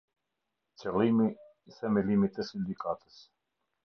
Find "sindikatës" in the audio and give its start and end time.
2.47-3.21